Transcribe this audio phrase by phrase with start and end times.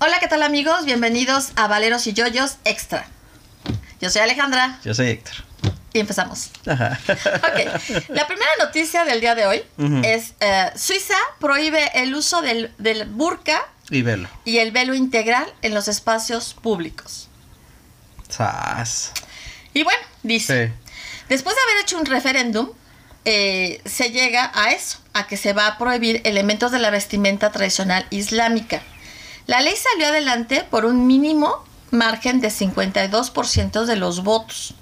[0.00, 0.84] Hola, ¿qué tal amigos?
[0.84, 3.06] Bienvenidos a Valeros y Yoyos Extra.
[4.00, 5.34] Yo soy Alejandra Yo soy Héctor.
[5.92, 6.50] y empezamos.
[6.66, 6.98] Ajá.
[8.08, 9.62] La primera noticia del día de hoy
[10.04, 14.28] es eh, Suiza prohíbe el uso del, del burka Y velo.
[14.44, 17.28] y el velo integral en los espacios públicos.
[18.28, 19.12] Sas.
[19.74, 20.92] Y bueno, dice, Sí.
[21.28, 22.70] después de haber hecho un referéndum,
[23.24, 27.50] eh, se llega a eso, a que se va a prohibir elementos de la vestimenta
[27.50, 28.80] tradicional islámica.
[29.48, 34.74] La ley salió adelante por un mínimo margen de 52% de los votos.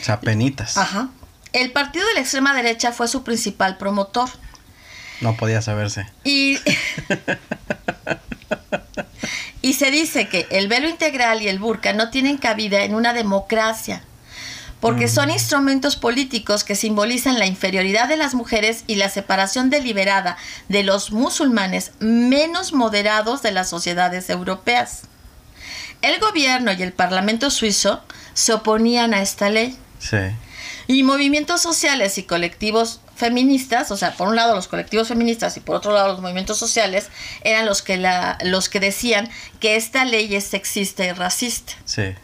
[0.00, 0.76] O sea, penitas.
[0.78, 1.08] Ajá.
[1.52, 4.30] El partido de la extrema derecha fue su principal promotor.
[5.20, 6.06] No podía saberse.
[6.22, 6.60] Y,
[9.62, 13.12] y se dice que el velo integral y el burka no tienen cabida en una
[13.12, 14.04] democracia,
[14.80, 20.36] porque son instrumentos políticos que simbolizan la inferioridad de las mujeres y la separación deliberada
[20.68, 25.02] de los musulmanes menos moderados de las sociedades europeas.
[26.00, 28.02] El gobierno y el parlamento suizo
[28.34, 29.76] se oponían a esta ley.
[29.98, 30.16] Sí.
[30.86, 35.60] Y movimientos sociales y colectivos feministas, o sea, por un lado los colectivos feministas y
[35.60, 37.08] por otro lado los movimientos sociales,
[37.42, 41.72] eran los que, la, los que decían que esta ley es sexista y racista.
[41.84, 42.14] Sí.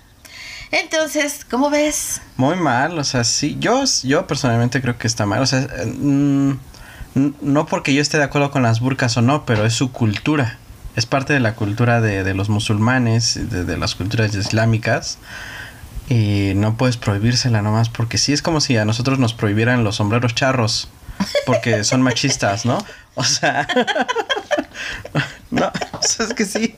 [0.75, 2.21] Entonces, ¿cómo ves?
[2.37, 3.57] Muy mal, o sea, sí.
[3.61, 5.41] Yo, yo personalmente creo que está mal.
[5.41, 6.59] O sea, eh, mm,
[7.43, 10.59] no porque yo esté de acuerdo con las burcas o no, pero es su cultura.
[10.97, 15.19] Es parte de la cultura de, de los musulmanes, de, de las culturas islámicas.
[16.09, 19.97] Y no puedes prohibírsela nomás porque sí es como si a nosotros nos prohibieran los
[19.97, 20.89] sombreros charros
[21.47, 22.85] porque son machistas, ¿no?
[23.15, 23.67] O sea,
[25.55, 26.77] no, es que sí.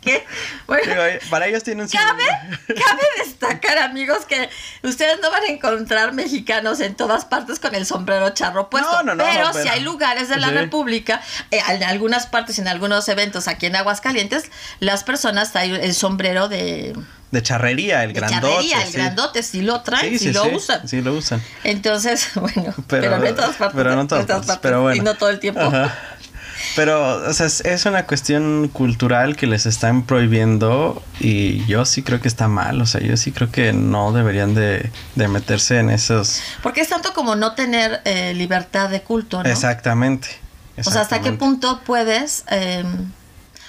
[0.00, 0.24] ¿Qué?
[0.66, 2.24] Bueno, Digo, eh, para ellos tienen un cabe,
[2.66, 4.48] cabe destacar, amigos, que
[4.82, 8.90] ustedes no van a encontrar mexicanos en todas partes con el sombrero charro puesto.
[8.90, 10.54] No, no, no, pero, pero- si hay lugares de la Sí.
[10.54, 14.44] República, eh, en algunas partes, en algunos eventos aquí en Aguascalientes,
[14.80, 16.94] las personas traen el sombrero de,
[17.30, 18.52] de charrería, el de grandote.
[18.52, 18.96] charrería, el sí.
[18.98, 20.86] grandote, si lo traen, si lo usan.
[20.88, 21.42] Sí, lo usan.
[21.64, 23.76] Entonces, bueno, pero, Pero- no en todas partes.
[23.76, 24.96] pero no en todas partes, pero bueno.
[24.96, 25.60] Y no todo el tiempo.
[25.60, 25.94] Ajá.
[26.76, 32.02] Pero, o sea, es, es una cuestión cultural que les están prohibiendo y yo sí
[32.02, 35.78] creo que está mal, o sea, yo sí creo que no deberían de, de meterse
[35.78, 36.40] en esos...
[36.62, 39.48] Porque es tanto como no tener eh, libertad de culto, ¿no?
[39.48, 40.28] Exactamente.
[40.84, 42.44] O sea, ¿hasta qué punto puedes...?
[42.50, 42.84] eh,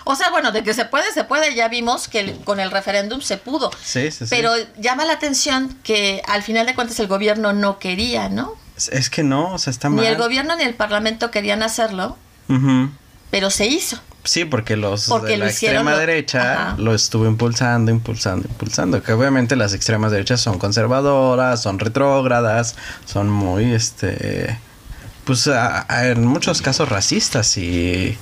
[0.07, 1.55] o sea, bueno, de que se puede, se puede.
[1.55, 3.71] Ya vimos que el- con el referéndum se pudo.
[3.83, 4.27] Sí, sí, sí.
[4.29, 8.53] Pero llama la atención que al final de cuentas el gobierno no quería, ¿no?
[8.77, 10.01] Es, es que no, o sea, está mal.
[10.01, 12.19] Ni el gobierno ni el parlamento querían hacerlo,
[13.31, 13.99] Pero se hizo.
[14.23, 16.75] Sí, porque los Porque de lo la extrema lo- derecha Ajá.
[16.79, 19.03] lo estuvo impulsando, impulsando, impulsando.
[19.03, 24.57] Que obviamente las extremas derechas son conservadoras, son retrógradas, son muy, este,
[25.25, 28.17] pues a- a- en muchos casos racistas y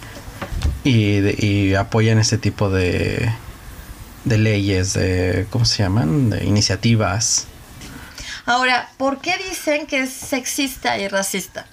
[0.86, 3.32] y, de- y apoyan este tipo de
[4.26, 6.30] de leyes, de ¿cómo se llaman?
[6.30, 7.46] De iniciativas.
[8.46, 11.66] Ahora, ¿por qué dicen que es sexista y racista?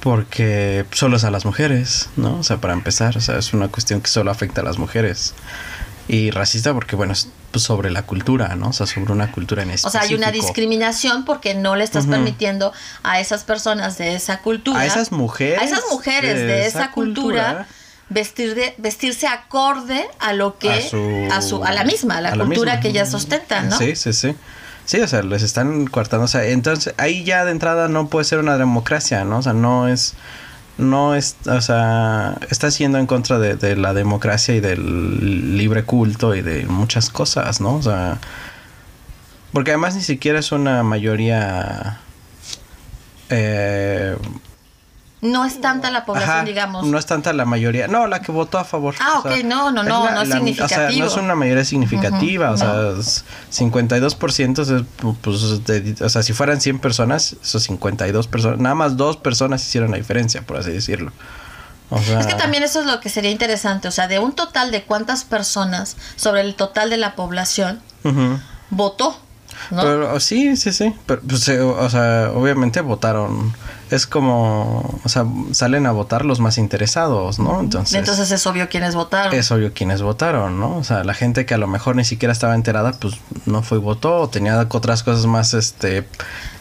[0.00, 2.38] Porque solo es a las mujeres, ¿no?
[2.38, 5.34] O sea, para empezar, o sea, es una cuestión que solo afecta a las mujeres.
[6.08, 8.68] Y racista porque, bueno, es sobre la cultura, ¿no?
[8.68, 9.90] O sea, sobre una cultura en O específico.
[9.90, 12.72] sea, hay una discriminación porque no le estás permitiendo
[13.02, 14.80] a esas personas de esa cultura.
[14.80, 15.60] A esas mujeres.
[15.60, 17.66] a esas mujeres de, esa, cultura,
[18.08, 22.20] vestir de, vestirse acorde a lo que A su- a su a la misma a
[22.20, 24.34] la a cultura que ellas ostentan no Sí, sí, sí.
[24.90, 26.24] Sí, o sea, les están coartando.
[26.24, 29.38] O sea, entonces ahí ya de entrada no puede ser una democracia, ¿no?
[29.38, 30.14] O sea, no es.
[30.78, 31.36] No es.
[31.46, 36.42] O sea, está siendo en contra de, de la democracia y del libre culto y
[36.42, 37.76] de muchas cosas, ¿no?
[37.76, 38.18] O sea.
[39.52, 42.00] Porque además ni siquiera es una mayoría.
[43.28, 44.16] Eh,
[45.22, 47.88] no es tanta la población Ajá, digamos No es tanta la mayoría.
[47.88, 48.94] No, la que votó a favor.
[49.00, 52.46] Ah, ok, no, no, es no, no es O sea, no es una mayoría significativa.
[52.46, 54.84] Ujú, o sea, es 52% es,
[55.20, 59.62] pues, de- o sea, si fueran 100 personas, esos 52 personas, nada más dos personas
[59.66, 61.12] hicieron la diferencia, por así decirlo.
[61.90, 64.32] O sea, es que también eso es lo que sería interesante o sea de un
[64.32, 67.80] total de cuántas personas sobre el total de la población
[68.70, 69.18] votó
[69.72, 70.94] no Pero sí, sí, sí.
[71.06, 73.52] Pero, pues, eh, o sea, obviamente votaron.
[73.90, 77.60] Es como, o sea, salen a votar los más interesados, ¿no?
[77.60, 80.76] Entonces, entonces es obvio quiénes votaron es obvio quienes votaron, ¿no?
[80.76, 83.14] O sea, la gente que a lo mejor ni siquiera estaba enterada, pues
[83.46, 86.06] no fue y votó, o tenía otras cosas más, este,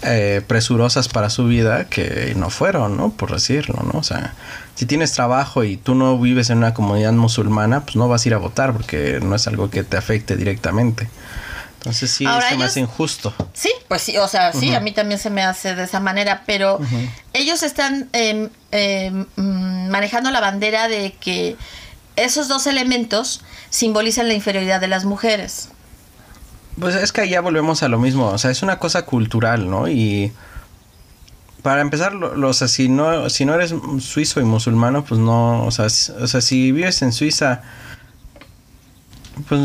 [0.01, 3.11] eh, presurosas para su vida que no fueron, ¿no?
[3.11, 3.99] Por decirlo, ¿no?
[3.99, 4.33] O sea,
[4.75, 8.29] si tienes trabajo y tú no vives en una comunidad musulmana, pues no vas a
[8.29, 11.09] ir a votar porque no es algo que te afecte directamente.
[11.79, 13.33] Entonces sí, Ahora se me hace injusto.
[13.53, 16.43] Sí, pues sí, o sea, sí, a mí también se me hace de esa manera,
[16.45, 16.79] pero
[17.33, 18.09] ellos están
[18.73, 21.55] mm, manejando la bandera de que
[22.15, 25.69] esos dos elementos simbolizan la inferioridad de las mujeres.
[26.79, 29.87] Pues es que ya volvemos a lo mismo, o sea, es una cosa cultural, ¿no?
[29.89, 30.31] Y
[31.61, 35.19] para empezar, lo, lo- o sea, si no, si no eres suizo y musulmano, pues
[35.19, 37.61] no, o sea, o sea si vives en Suiza,
[39.47, 39.61] pues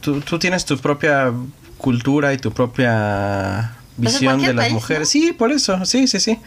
[0.00, 1.32] tú, tú tienes tu propia
[1.78, 5.08] cultura y tu propia Pues visión de las país, mujeres.
[5.08, 6.38] Sí, por eso, sí, sí, sí.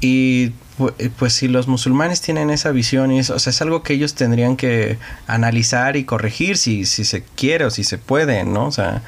[0.00, 0.52] Y
[0.98, 3.94] eh, pues si los musulmanes tienen esa visión, y eso, o sea, es algo que
[3.94, 8.66] ellos tendrían que analizar y corregir si, si se quiere o si se puede, ¿no?
[8.66, 9.02] O sea,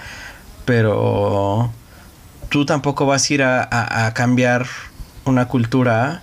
[0.65, 1.73] pero
[2.49, 4.67] tú tampoco vas a ir a, a- a cambiar
[5.25, 6.23] una cultura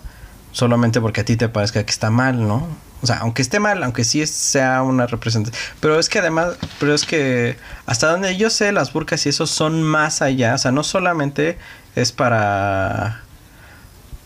[0.51, 2.67] solamente porque a ti te parezca que está mal, ¿no?
[3.01, 5.61] O sea, aunque esté mal, aunque sí sea una representación.
[5.79, 7.55] Pero es que además, pero es que
[7.85, 10.55] hasta donde yo sé, las burcas y eso son más allá.
[10.55, 11.57] O sea, no solamente
[11.95, 13.21] es para...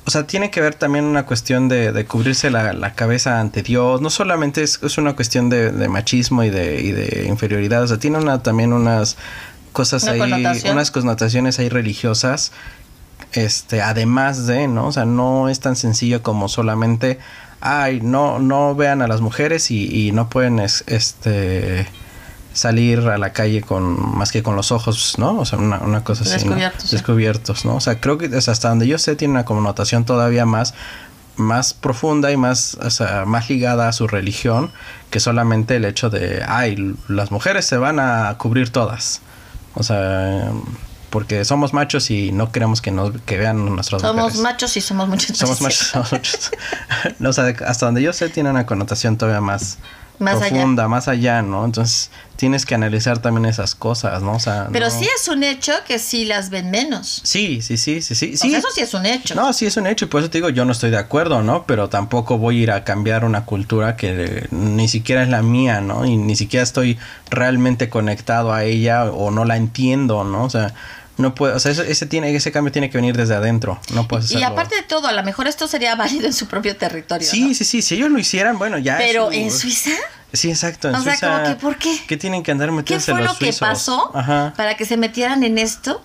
[0.03, 3.61] O sea, tiene que ver también una cuestión de, de cubrirse la, la cabeza ante
[3.61, 4.01] Dios.
[4.01, 7.83] No solamente es, es una cuestión de, de machismo y de, y de inferioridad.
[7.83, 9.17] O sea, tiene una, también unas
[9.73, 10.73] cosas Una ahí, connotación.
[10.73, 12.51] unas connotaciones ahí religiosas.
[13.33, 14.87] Este, además de, ¿no?
[14.87, 17.19] O sea, no es tan sencillo como solamente,
[17.61, 21.87] ay, no, no vean a las mujeres y, y no pueden, es- este,
[22.53, 25.39] salir a la calle con, más que con los ojos, ¿no?
[25.39, 26.39] O sea, una, una cosa así, ¿no?
[26.55, 26.95] Descubiertos, sí.
[26.97, 27.75] Descubiertos, ¿no?
[27.75, 30.73] O sea, creo que o sea, hasta donde yo sé tiene una connotación todavía más,
[31.37, 34.71] más profunda y más, o sea, más ligada a su religión
[35.09, 39.21] que solamente el hecho de, ay, las mujeres se van a cubrir todas.
[39.75, 40.51] O sea,
[41.11, 44.41] porque somos machos y no queremos que nos que vean nuestras Somos mujeres.
[44.41, 45.37] machos y somos muchos.
[45.37, 46.51] Somos machos, somos machos.
[47.19, 49.77] No, o sea, hasta donde yo sé tiene una connotación todavía más,
[50.19, 50.49] Más allá.
[50.49, 51.65] profunda, más allá, ¿no?
[51.65, 54.33] Entonces tienes que analizar también esas cosas, ¿no?
[54.33, 57.21] O sea, Pero no- sí es un hecho que sí las ven menos.
[57.23, 58.31] Sí, sí, sí, sí, sí.
[58.33, 58.49] O sí.
[58.49, 59.35] sea, eso sí es un hecho.
[59.35, 61.41] No, sí es un hecho y por eso te digo, yo no estoy de acuerdo,
[61.43, 61.65] ¿no?
[61.65, 65.81] Pero tampoco voy a ir a cambiar una cultura que ni siquiera es la mía,
[65.81, 66.05] ¿no?
[66.05, 66.97] Y ni siquiera estoy
[67.29, 70.43] realmente conectado a ella o no la entiendo, ¿no?
[70.45, 70.73] O sea,
[71.21, 74.31] no puedo, o sea, ese, tiene, ese cambio tiene que venir desde adentro, no puedes
[74.31, 74.53] y hacerlo.
[74.53, 77.27] aparte de todo, a lo mejor esto sería válido en su propio territorio.
[77.27, 77.53] Sí, ¿no?
[77.53, 79.91] sí, sí, si ellos lo hicieran, bueno, ya Pero su- en Suiza,
[80.33, 81.97] Sí, exacto, en O sea, Suiza, como que, ¿por qué?
[82.07, 83.59] ¿Qué tienen que andar ¿qué metiéndose fue los lo que suizos?
[83.67, 84.53] pasó Ajá.
[84.55, 86.01] para que se metieran en esto?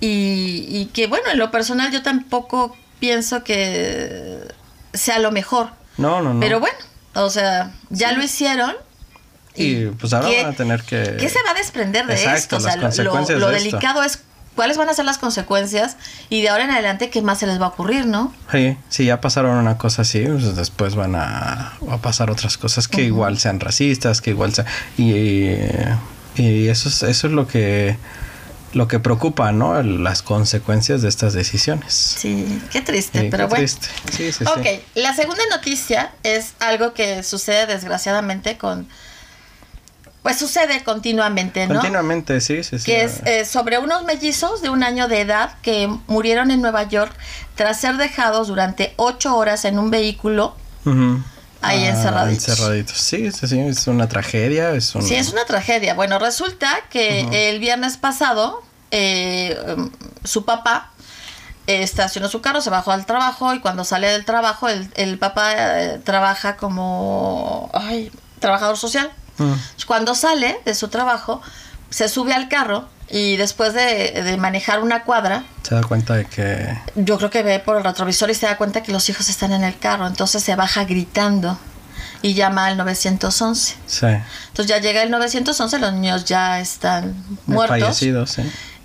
[0.00, 4.38] Y, y que, bueno, en lo personal yo tampoco pienso que
[4.92, 5.70] sea lo mejor.
[5.96, 6.40] No, no, no.
[6.40, 6.76] Pero bueno,
[7.14, 8.74] o sea, ya lo hicieron.
[9.56, 12.38] Y pues ahora ¿qué- van a tener que ¿Qué se va a desprender de Exacto,
[12.38, 12.56] esto?
[12.56, 13.70] O sea, las lo- lo, lo de esto.
[13.70, 14.20] delicado es
[14.54, 15.96] cuáles van a ser las consecuencias
[16.30, 18.32] y de ahora en adelante qué más se les va a ocurrir, ¿no?
[18.50, 22.88] Sí, si ya pasaron una cosa así, pues después van a, a pasar otras cosas
[22.88, 24.66] que igual sean racistas, que igual sean...
[24.96, 25.50] Y,
[26.36, 27.96] y eso, es, eso es lo que,
[28.72, 29.82] lo que preocupa, ¿no?
[29.82, 31.92] Las consecuencias de estas decisiones.
[31.94, 33.56] Sí, qué triste, Sí, pero qué bueno.
[33.66, 33.88] triste.
[34.10, 34.44] Sí, sí, sí.
[34.44, 38.88] Ok, la segunda noticia es algo que sucede desgraciadamente con...
[40.26, 41.74] Pues sucede continuamente, ¿no?
[41.74, 42.84] Continuamente, sí, sí, sí.
[42.84, 46.82] que es eh, sobre unos mellizos de un año de edad que murieron en Nueva
[46.82, 47.12] York
[47.54, 50.56] tras ser dejados durante ocho horas en un vehículo.
[51.62, 52.48] Ahí Ah, encerraditos.
[52.48, 52.98] encerraditos.
[52.98, 55.02] Sí, sí, sí, es una tragedia, es un...
[55.02, 55.94] Sí, es una tragedia.
[55.94, 59.56] Bueno, resulta que el viernes pasado eh,
[60.24, 60.90] su papá
[61.68, 65.20] eh, estacionó su carro, se bajó al trabajo y cuando sale del trabajo el, el
[65.20, 69.12] papá eh, trabaja como ay, trabajador social.
[69.38, 69.52] Mm.
[69.86, 71.42] Cuando sale de su trabajo,
[71.90, 76.24] se sube al carro y después de, de manejar una cuadra, Se da cuenta de
[76.24, 76.76] que...
[76.96, 79.52] yo creo que ve por el retrovisor y se da cuenta que los hijos están
[79.52, 80.06] en el carro.
[80.06, 81.58] Entonces se baja gritando
[82.22, 83.76] y llama al 911.
[83.86, 84.06] Sí.
[84.06, 87.14] Entonces ya llega el 911, los niños ya están
[87.46, 87.78] muertos.
[87.78, 88.42] Fallecidos, sí.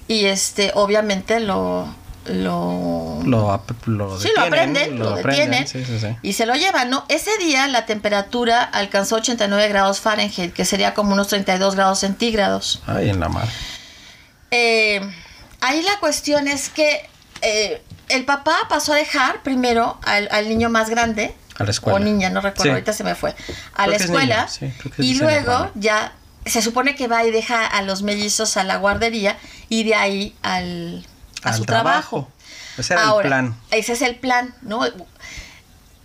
[0.07, 1.87] Y este, obviamente lo.
[2.25, 6.15] Lo, Lo, ap- lo sí, lo aprenden, lo, aprenden, detienen Sí, sí, sí.
[6.21, 7.03] y se lo llevan, ¿no?
[7.09, 12.83] Ese día la temperatura alcanzó 89 grados Fahrenheit, que sería como unos 32 grados centígrados.
[12.85, 13.47] Ay, en la mar.
[14.51, 15.01] Eh,
[15.61, 17.09] ahí la cuestión es que
[17.41, 21.95] eh, el papá pasó a dejar primero al, al niño más grande, A la escuela.
[21.95, 23.33] o niña, no recuerdo, ahorita se me fue, a
[23.85, 26.13] Creo la es escuela que y luego ya
[26.45, 29.37] se supone que va y deja a los mellizos a la guardería
[29.69, 31.05] y de ahí al,
[31.43, 32.29] a Al su trabajo.
[32.77, 33.55] Ese era Ahora, el plan.
[33.71, 34.81] Ese es el plan, ¿no?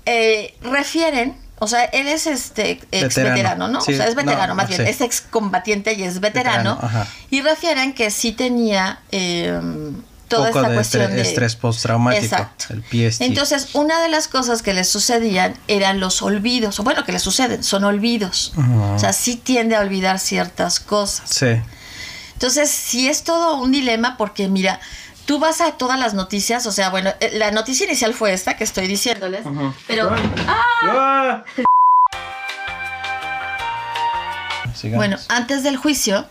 [0.04, 3.34] Eh, refieren, o sea, él es este ex Veterano.
[3.34, 3.80] veterano, ¿no?
[3.80, 6.76] Sí, o sea, es veterano, no, más bien, es excombatiente y es veterano.
[6.76, 7.08] Veterano, ajá.
[7.30, 9.58] y refieren que sí tenía eh,
[10.28, 12.66] toda Poco esta de cuestión de estrés postraumático, Exacto.
[12.70, 13.22] el PST.
[13.22, 17.18] Entonces, una de las cosas que le sucedían eran los olvidos, o bueno, que le
[17.18, 18.52] suceden, son olvidos.
[18.94, 21.30] O sea, sí tiende a olvidar ciertas cosas.
[21.30, 21.60] Sí.
[22.34, 24.78] Entonces, sí es todo un dilema porque, mira,
[25.26, 28.56] tú vas a todas las noticias, o sea, bueno, eh, la noticia inicial fue esta
[28.56, 29.44] que estoy diciéndoles,
[29.86, 30.10] pero...
[30.46, 31.44] ¡Ah!
[34.74, 34.98] Sigamos.
[34.98, 36.26] Bueno, antes del juicio,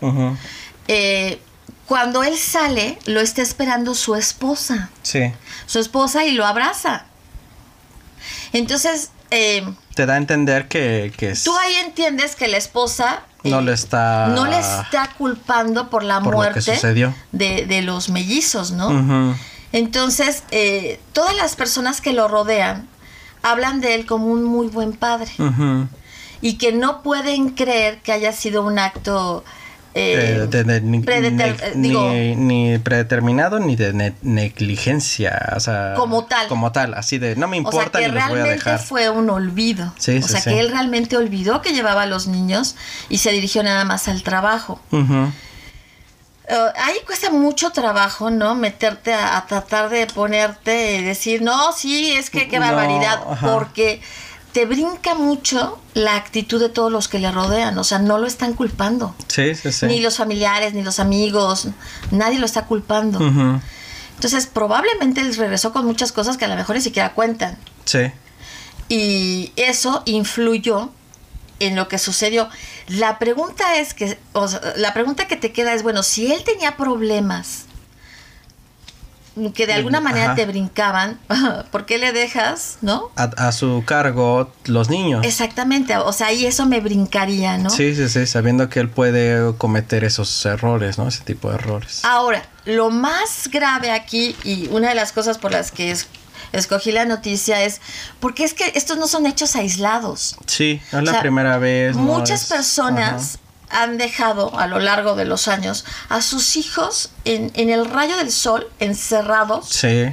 [0.88, 1.40] eh,
[1.86, 4.90] cuando él sale, lo está esperando su esposa.
[5.02, 5.32] Sí.
[5.66, 7.06] Su esposa y lo abraza.
[8.52, 13.22] Entonces, eh, Te da a entender que, que es- tú ahí entiendes que la esposa
[13.44, 14.28] eh, no le está...
[14.28, 17.14] no le está culpando por la Por lo que muerte sucedió.
[17.32, 19.34] de, de los mellizos, ¿no?
[19.72, 22.88] Entonces, eh, todas las personas que lo rodean
[23.42, 25.30] hablan de él como un muy buen padre
[26.40, 29.44] y que no pueden creer que haya sido un acto
[29.98, 34.14] eh, Eh, de- de- ni, predeter- ne- eh, digo- ni- ni predeterminado ni de ne-
[34.22, 36.48] negligencia, o sea, Como tal.
[36.48, 38.64] Como tal, así de no me o importa sea, que ni los voy a realmente
[38.70, 38.78] dejar.
[38.80, 39.94] fue un olvido.
[39.98, 40.50] Sí, o sí, sea, sí.
[40.50, 42.76] que él realmente olvidó que llevaba a los niños
[43.08, 44.80] y se dirigió nada más al trabajo.
[46.76, 48.54] Ahí cuesta mucho trabajo, ¿no?
[48.54, 53.20] Meterte a, a tratar de ponerte y decir, no, sí, es que qué No, barbaridad,
[53.28, 53.52] ajá.
[53.52, 54.00] porque
[54.56, 58.26] te brinca mucho la actitud de todos los que le rodean, o sea, no lo
[58.26, 59.14] están culpando.
[59.28, 59.84] Sí, sí, sí.
[59.84, 61.68] Ni los familiares, ni los amigos,
[62.10, 63.20] nadie lo está culpando.
[64.14, 67.58] Entonces, probablemente él regresó con muchas cosas que a lo mejor ni siquiera cuentan.
[67.84, 68.10] Sí.
[68.88, 70.88] Y eso influyó
[71.60, 72.48] en lo que sucedió.
[72.88, 76.42] La pregunta es que, o sea, la pregunta que te queda es, bueno, si él
[76.44, 77.66] tenía problemas
[79.54, 80.34] que de alguna manera Ajá.
[80.34, 81.18] te brincaban,
[81.70, 83.10] ¿por qué le dejas, no?
[83.16, 85.24] A, a su cargo los niños.
[85.26, 87.70] Exactamente, o sea, y eso me brincaría, ¿no?
[87.70, 91.06] Sí, sí, sí, sabiendo que él puede cometer esos errores, ¿no?
[91.08, 92.00] Ese tipo de errores.
[92.04, 96.06] Ahora, lo más grave aquí, y una de las cosas por las que es-
[96.52, 97.80] escogí la noticia es,
[98.20, 100.36] porque es que estos no son hechos aislados.
[100.46, 101.94] Sí, no es la O sea, primera vez.
[101.94, 103.38] no Muchas es- personas
[103.70, 108.16] han dejado a lo largo de los años a sus hijos en, en el rayo
[108.16, 109.68] del sol, encerrados.
[109.68, 110.12] Sí,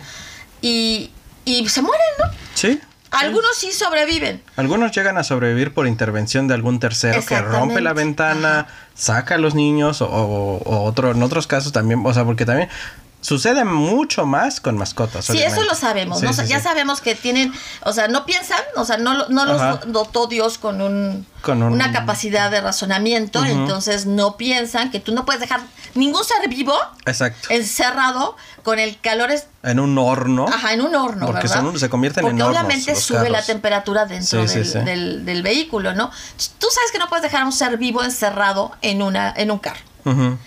[0.61, 1.11] y,
[1.45, 2.25] y se mueren, ¿no?
[2.55, 2.79] sí.
[3.11, 4.41] Algunos sí sobreviven.
[4.55, 9.37] Algunos llegan a sobrevivir por intervención de algún tercero que rompe la ventana, saca a
[9.37, 12.69] los niños o, o otro, en otros casos también, o sea, porque también
[13.23, 15.25] sucede mucho más con mascotas.
[15.25, 15.65] Sí, eso obviamente.
[15.69, 16.29] lo sabemos, Sí, ¿no?
[16.31, 17.51] O sí, sea, ya sabemos que tienen,
[17.83, 19.79] o sea, no piensan, o sea, no, no los Ajá.
[19.87, 25.13] dotó Dios con, un, Con un- una capacidad de razonamiento, entonces no piensan que tú
[25.15, 25.61] no puedes dejar
[25.95, 26.75] ningún ser vivo
[27.05, 27.47] Exacto.
[27.49, 30.45] encerrado con el calor es, En un horno.
[30.47, 31.61] ajá, en un horno, Porque ¿verdad?
[31.63, 34.79] son- se convierten en Porque hornos obviamente sube la temperatura dentro Sí, del, sí.
[34.79, 36.11] del- del vehículo, ¿no?
[36.59, 39.59] Tú sabes que no puedes dejar a un ser vivo encerrado en, una, en un
[39.59, 39.79] carro.
[40.05, 40.37] Ujú.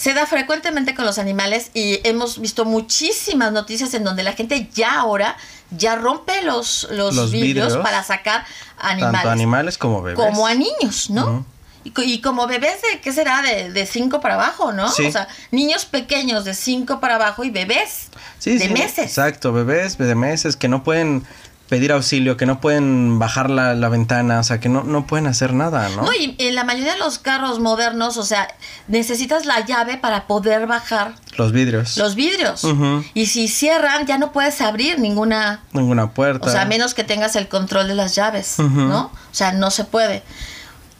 [0.00, 4.70] Se da frecuentemente con los animales y hemos visto muchísimas noticias en donde la gente
[4.72, 5.36] ya ahora
[5.76, 7.82] ya rompe los, los, Los vidrios, vidrios.
[7.84, 8.46] para sacar
[8.78, 9.12] animales.
[9.20, 10.16] Tanto animales como bebés.
[10.18, 11.44] Como a niños, ¿no?
[11.84, 13.42] Y, co- y como bebés de, ¿qué será?
[13.42, 14.90] De, de cinco para abajo, ¿no?
[14.90, 15.04] Sí.
[15.06, 19.00] O sea, niños pequeños de cinco para abajo y bebés Sí, de sí, meses.
[19.04, 21.24] Exacto, bebés de meses que no pueden
[21.70, 25.26] pedir auxilio, que no pueden bajar la, la ventana, o sea, que no, no pueden
[25.28, 26.02] hacer nada, ¿no?
[26.02, 28.48] No, y en la mayoría de los carros modernos, o sea,
[28.88, 31.96] necesitas la llave para poder bajar Los vidrios.
[31.96, 32.66] los vidrios.
[33.14, 36.46] Y si cierran, ya no puedes abrir ninguna Ninguna puerta.
[36.48, 38.58] O sea, a menos que tengas el control de las llaves.
[38.58, 39.04] ¿no?
[39.04, 40.22] O sea, no se puede.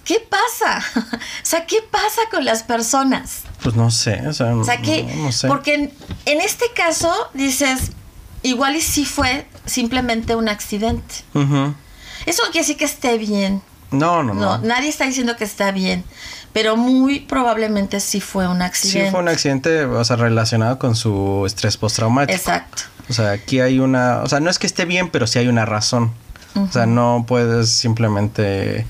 [0.04, 0.82] ¿Qué pasa?
[0.96, 3.42] o sea, ¿qué pasa con las personas?
[3.62, 5.46] Pues no sé, o sea, O sea, que, no, no sé.
[5.48, 5.92] porque en,
[6.26, 7.90] en este caso dices,
[8.42, 11.14] igual y sí fue simplemente un accidente.
[11.34, 13.62] Eso no quiere decir que esté bien.
[13.90, 14.66] No, no, No, no.
[14.66, 16.04] nadie está diciendo que está bien,
[16.52, 19.10] pero muy probablemente sí fue un Sí, accidente.
[19.10, 22.36] fue un accidente, o sea, relacionado con su estrés postraumático.
[22.36, 22.82] Exacto.
[23.08, 25.48] O sea, aquí hay una, o sea, no es que esté bien, pero sí hay
[25.48, 26.12] una razón.
[26.54, 28.86] O sea, no puedes simplemente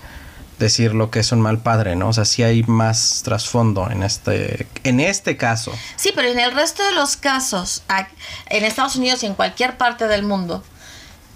[0.60, 2.10] decir lo que es un mal padre, ¿no?
[2.10, 5.72] O sea, sí hay más trasfondo en este, en este caso.
[5.96, 7.82] Sí, pero en el resto de los casos,
[8.48, 10.62] en Estados Unidos y en cualquier parte del mundo,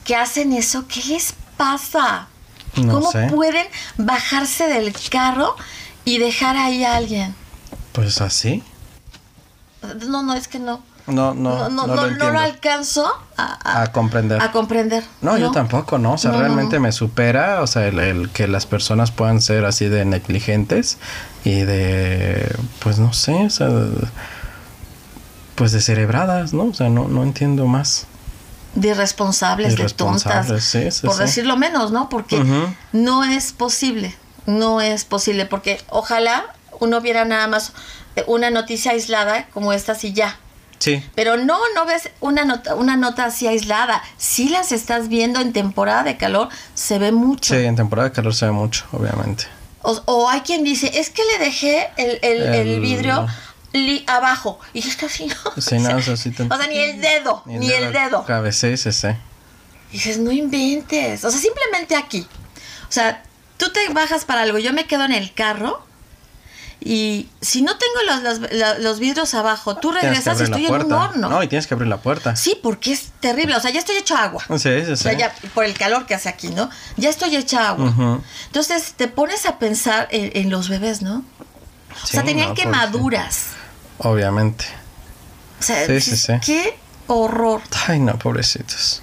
[0.05, 2.29] que hacen eso, ¿qué les pasa?
[2.77, 3.29] No ¿Cómo sé.
[3.29, 3.67] pueden
[3.97, 5.57] bajarse del carro
[6.05, 7.35] y dejar ahí a alguien?
[7.93, 8.63] Pues así.
[10.07, 10.83] No, no, es que no.
[11.07, 13.07] No, No, no, no, lo no alcanzo
[13.37, 14.41] a, a comprender.
[14.41, 15.05] a comprender.
[15.21, 16.15] No, yo tampoco, ¿no?
[16.15, 19.87] O sea, realmente me supera, o sea, el, el que las personas puedan ser así
[19.89, 20.97] de negligentes
[21.45, 23.69] y de, pues no sé, o sea,
[25.55, 26.65] pues de cerebradas, ¿no?
[26.65, 28.07] O sea, no, no entiendo más.
[28.75, 30.49] De irresponsables, de tontas.
[30.49, 31.23] Irresponsables, sí, sí, por sí.
[31.23, 32.09] decirlo menos, ¿no?
[32.09, 32.43] Porque
[32.93, 34.17] no es posible.
[34.47, 35.47] No es posible.
[35.47, 36.47] Porque ojalá
[36.81, 37.73] uno viera nada más
[38.27, 40.39] una noticia aislada como esta y ya.
[40.79, 44.03] Sí, Pero no, no ves una nota, una nota así aislada.
[44.19, 47.55] Si las estás viendo en temporada de calor, se ve mucho.
[47.55, 49.45] sí, en temporada de calor se ve mucho, obviamente.
[49.83, 53.27] O, o hay quien dice, es que le dejé el, el- el El- vidrio
[53.73, 54.59] li- abajo.
[54.73, 55.27] Y está así,
[55.57, 55.63] ¿no?
[55.63, 58.25] Sí, no, o sea, sí te- O sea, ni el dedo, ni el dedo.
[58.25, 59.09] Cabe, sí, sí, sí.
[59.91, 61.25] Y dices, no inventes.
[61.25, 62.27] O sea, simplemente aquí.
[62.89, 63.23] O sea,
[63.57, 65.85] tú te bajas para algo, yo me quedo en el carro
[66.85, 68.21] y si no tengo
[68.53, 71.31] los, los- vidrios abajo, tú regresas y estoy en un horno.
[71.31, 72.37] No, y tienes que abrir la puerta.
[72.37, 73.57] Sí, porque es terrible.
[73.57, 74.45] O sea, ya estoy hecho agua.
[74.51, 75.03] Sí, sí, O sí.
[75.03, 76.69] sea, ya por el calor que hace aquí, ¿no?
[76.99, 78.21] Ya estoy hecha agua.
[78.47, 81.25] Entonces te pones a pensar en, en los bebés, ¿no?
[82.03, 83.47] O sea, tenían no, quemaduras.
[83.99, 84.67] Obviamente.
[85.61, 86.33] O sea, Sí, sí, sí.
[86.45, 86.77] qué
[87.07, 87.63] horror.
[87.89, 89.01] Ay, no, pobrecitos.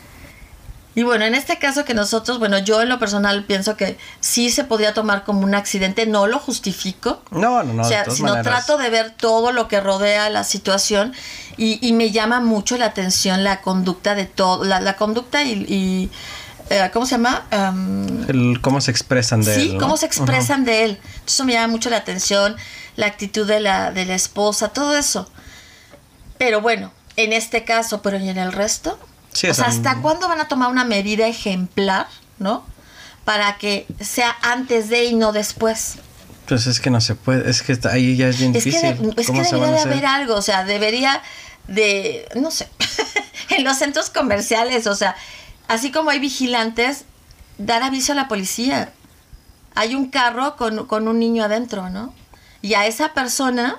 [0.93, 4.49] Y bueno, en este caso que nosotros, bueno, yo en lo personal pienso que sí
[4.49, 7.21] se podría tomar como un accidente, no lo justifico.
[7.31, 7.83] No, no, no.
[7.83, 8.65] o sea, de todas sino maneras.
[8.65, 11.13] trato de ver todo lo que rodea la situación
[11.55, 15.51] y, y me llama mucho la atención la conducta de todo, la, la conducta y,
[15.67, 16.09] y,
[16.69, 17.45] eh, ¿cómo se llama?
[17.51, 19.73] Am, El, cómo se expresan de sí, él.
[19.75, 19.79] ¿no?
[19.79, 20.99] cómo se expresan de él.
[21.25, 22.57] Eso me llama mucho la atención,
[22.97, 25.29] la actitud de la, de la esposa, todo eso.
[26.37, 28.99] Pero bueno, en este caso, pero ¿y en el resto?
[29.33, 32.07] Sí, o sea, ¿hasta cuándo van a tomar una medida ejemplar,
[32.39, 32.65] no?
[33.25, 35.95] Para que sea antes de y no después.
[36.47, 37.49] Pues es que no se puede.
[37.49, 38.97] Es que está- ahí ya es bien Es que, difícil.
[38.97, 41.21] de- es que ¿Cómo se debería de haber algo, o sea, debería
[41.67, 42.67] de, no sé,
[43.49, 45.15] en los centros comerciales, o sea,
[45.67, 47.05] así como hay vigilantes,
[47.57, 48.91] dar aviso a la policía.
[49.75, 52.13] Hay un carro con, con un niño adentro, ¿no?
[52.61, 53.77] Y a esa persona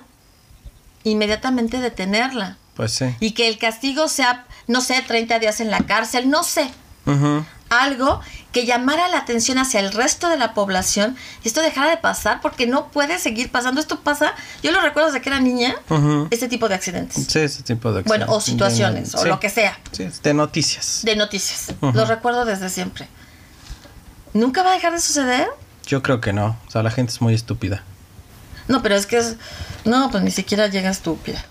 [1.04, 2.56] inmediatamente detenerla.
[2.74, 3.14] Pues sí.
[3.20, 6.70] Y que el castigo sea, no sé, 30 días en la cárcel, no sé.
[7.68, 8.20] Algo
[8.52, 12.40] que llamara la atención hacia el resto de la población y esto dejara de pasar
[12.42, 13.80] porque no puede seguir pasando.
[13.80, 15.74] Esto pasa, yo lo recuerdo desde que era niña,
[16.30, 17.26] este tipo de accidentes.
[17.28, 18.44] Sí, ese tipo de Bueno, o accidentes.
[18.44, 19.28] situaciones, De- o sí.
[19.28, 21.00] lo que sea, Sí, de noticias.
[21.02, 21.74] de noticias.
[21.80, 23.08] Los recuerdo desde siempre.
[24.34, 25.48] ¿Nunca va a dejar de suceder?
[25.86, 26.56] Yo creo que no.
[26.68, 27.82] O sea, la gente es muy estúpida.
[28.68, 29.36] No, pero es que es...
[29.84, 31.44] No, pues ni siquiera llega estúpida.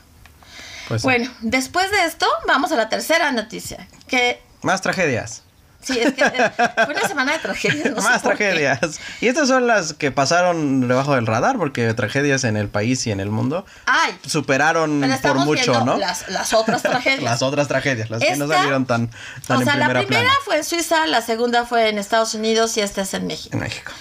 [0.88, 1.06] Pues sí.
[1.06, 3.88] Bueno, después de esto, vamos a la tercera noticia.
[4.08, 5.44] Que Más tragedias.
[5.82, 6.52] sí, es que eh,
[6.86, 7.90] fue una semana de tragedias.
[7.92, 8.28] no sé Más qué.
[8.28, 8.80] tragedias.
[9.20, 13.12] Y estas son las que pasaron debajo del radar, porque tragedias en el país y
[13.12, 15.98] en el mundo Ay, superaron por mucho, ¿no?
[15.98, 17.24] las, las otras tragedias.
[17.24, 19.10] Las otras tragedias, las que no salieron tan,
[19.48, 21.98] tan o en sea, la primera primera plana fue en Suiza, la segunda fue en
[21.98, 23.56] Estados Unidos y esta es en México.
[23.56, 23.92] en México.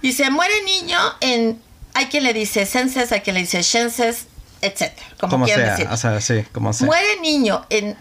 [0.00, 1.60] Y se muere niño en.
[1.94, 4.26] Hay quien le dice senses, hay quien le dice shenses,
[4.60, 5.06] etcétera.
[5.20, 5.88] Como, Como quieran sea, decir.
[5.90, 6.86] o sea, sí, como sea.
[6.86, 7.96] Muere niño en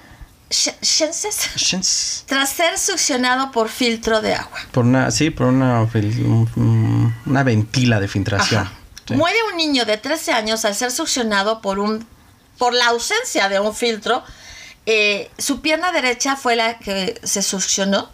[0.49, 2.23] sh- shenses Shins.
[2.27, 4.57] tras ser succionado por filtro de agua.
[4.71, 8.69] Por una, sí, por una, un- una ventila de filtración.
[9.07, 9.13] Sí.
[9.15, 12.05] Muere un niño de 13 años al ser succionado por un
[12.57, 14.23] por la ausencia de un filtro.
[14.87, 18.09] Eh, su pierna derecha fue la que se succionó.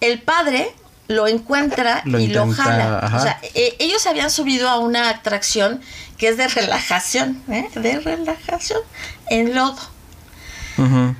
[0.00, 0.74] El padre
[1.08, 2.98] lo encuentra Lo y lo jala.
[2.98, 3.16] ajá.
[3.16, 5.80] O sea, eh, ellos habían subido a una atracción
[6.16, 7.68] que es de relajación, ¿eh?
[7.74, 8.80] de relajación
[9.28, 9.94] en lodo.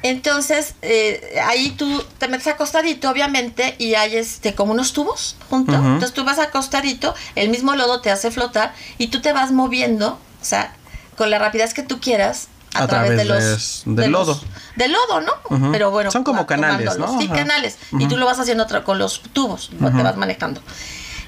[0.02, 5.72] Entonces, eh, ahí tú te metes acostadito, obviamente, y hay este como unos tubos junto.
[5.72, 5.84] Ujú.
[5.84, 10.18] Entonces tú vas acostadito, el mismo lodo te hace flotar y tú te vas moviendo,
[10.42, 10.74] o sea,
[11.16, 12.48] con la rapidez que tú quieras.
[12.74, 14.40] A, A través, de través los de- del los- lodo.
[14.76, 15.32] del lodo, ¿no?
[15.50, 15.72] Ujú.
[15.72, 16.98] Pero bueno, Son como canales.
[16.98, 17.18] ¿no?
[17.20, 17.34] Sí, Ajá.
[17.36, 17.78] canales.
[17.92, 18.08] Y Ujú.
[18.08, 20.60] tú lo vas haciendo con los tubos, te vas manejando.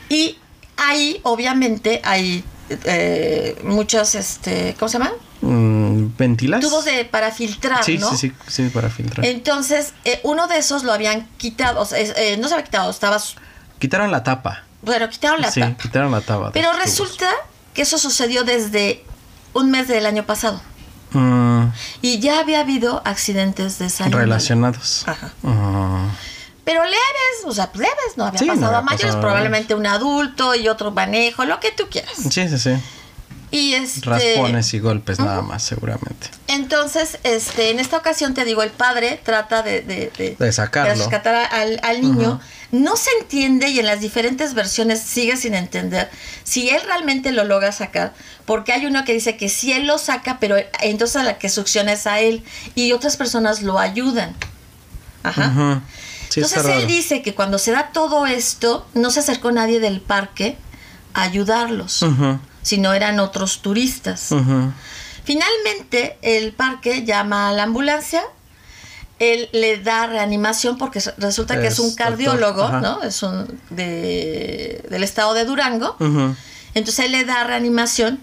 [0.08, 0.38] Y
[0.76, 5.12] ahí, obviamente, hay eh, muchos, este, ¿cómo se llaman?
[5.40, 6.60] Mm, ¿Ventilas?
[6.60, 8.10] Tubos de, para filtrar, Sí, ¿no?
[8.10, 9.24] sí, sí, sí, para filtrar.
[9.24, 12.90] Entonces, eh, uno de esos lo habían quitado, o sea, eh, no se había quitado,
[12.90, 13.36] estaba, su-
[13.78, 14.64] Quitaron la tapa.
[14.82, 15.76] bueno, quitaron la sí, tapa.
[15.80, 16.46] quitaron la tapa.
[16.46, 16.90] de Pero los tubos.
[16.90, 17.30] resulta
[17.72, 19.04] que eso sucedió desde
[19.52, 20.60] un mes del año pasado.
[21.16, 25.04] Mm, Y ya había habido accidentes de esa relacionados.
[25.06, 25.32] Ajá.
[25.44, 26.06] Ah,
[26.64, 30.54] Pero leves, o sea, leves, no había Sí, no pasado a mayores, probablemente un adulto
[30.54, 32.14] y otro manejo, lo que tú quieras.
[32.16, 32.76] sí, sí, sí.
[33.50, 36.28] Y este, Raspones y golpes nada más, seguramente.
[36.48, 40.92] Entonces, este, en esta ocasión te digo, el padre trata de, de, de- De sacarlo.
[40.92, 42.40] de rescatar al, al niño.
[42.72, 46.10] No se entiende y en las diferentes versiones sigue sin entender
[46.42, 48.12] si él realmente lo logra sacar,
[48.44, 51.48] porque hay uno que dice que sí él lo saca, pero entonces a la que
[51.48, 52.42] succiona es a él
[52.74, 54.34] y otras personas lo ayudan.
[55.22, 55.82] Ajá.
[56.28, 56.86] Sí, Entonces él raro.
[56.86, 60.56] dice que cuando se da todo esto, no se acercó nadie del parque
[61.14, 62.04] a ayudarlos,
[62.66, 64.34] sino eran otros turistas.
[65.22, 68.22] Finalmente, el parque llama a la ambulancia.
[69.20, 72.68] Él le da reanimación porque resulta que es, un cardiólogo.
[72.80, 73.04] ¿no?
[73.04, 75.96] Es un de, del estado de Durango.
[76.74, 78.18] Entonces él le da reanimación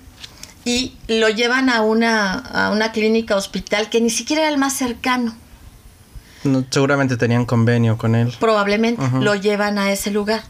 [0.65, 4.73] y lo llevan a una, a una clínica hospital que ni siquiera era el más
[4.73, 5.33] cercano.
[6.43, 8.35] No, seguramente tenían convenio con él.
[8.41, 10.43] Probablemente lo llevan a ese lugar.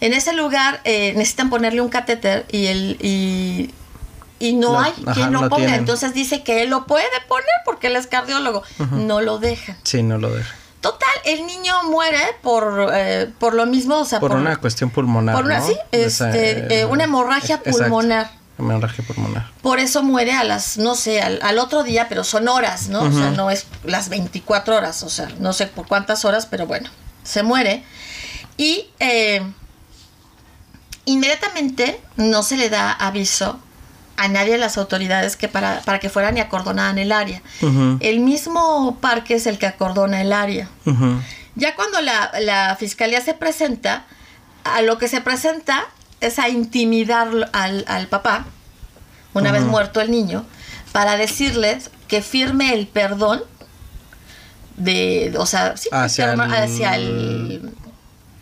[0.00, 3.70] En ese lugar eh, necesitan ponerle un catéter y el y,
[4.38, 5.62] y no Lo- hay ajá, quien lo no ponga.
[5.62, 5.80] tienen.
[5.80, 8.62] Entonces dice que él lo puede poner porque él es cardiólogo.
[8.90, 9.76] No lo deja.
[9.84, 10.54] Sí, no lo deja.
[10.80, 15.34] Total, el niño muere por, eh, por lo mismo, o sea, Por, una cuestión pulmonar.
[15.34, 15.66] por una- ¿no?
[15.66, 18.30] sí, Esa, este, eh, una hemorragia exacto, pulmonar.
[18.58, 19.50] Hemorragia pulmonar.
[19.62, 23.00] Por eso muere a las, no sé, al, al otro día, pero son horas, ¿no?
[23.00, 26.66] O sea, no es las 24 horas, o sea, no sé por cuántas horas, pero
[26.66, 26.90] bueno,
[27.22, 27.82] se muere.
[28.58, 29.42] Y eh,
[31.06, 33.58] inmediatamente no se le da aviso
[34.16, 37.42] a nadie de las autoridades que para, para que fueran y acordonaran el área.
[38.00, 40.68] El mismo parque es el que acordona el área.
[41.56, 44.04] Ya cuando la, la fiscalía se presenta,
[44.64, 45.84] a lo que se presenta
[46.20, 48.44] es a intimidar al, al papá,
[49.34, 50.44] una vez muerto el niño,
[50.92, 53.42] para decirles que firme el perdón
[54.76, 57.72] de, o sea, sí, Hacia el- hacia el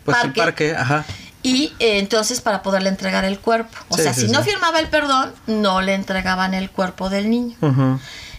[0.05, 1.05] Pues el parque, ajá.
[1.43, 3.77] Y eh, entonces para poderle entregar el cuerpo.
[3.89, 4.31] O Sí, sea, sí, si sí.
[4.33, 7.55] no firmaba el perdón, no le entregaban el cuerpo del niño.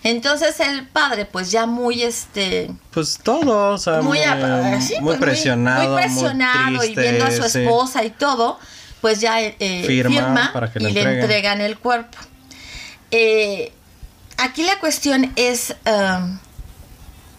[0.02, 4.94] Entonces el padre, pues ya muy este Pues todo, o sea, muy, muy, ap- sí,
[5.00, 5.92] muy pues, presionado.
[5.94, 7.60] muy, presionado y triste, viendo a su sí.
[7.60, 8.58] esposa y todo,
[9.00, 12.18] pues ya eh, eh, Firma firma, para que y le entregan el cuerpo.
[13.10, 13.72] Eh,
[14.36, 16.38] aquí la cuestión es um,